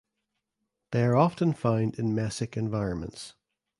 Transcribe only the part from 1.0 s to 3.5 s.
are often found in mesic environments.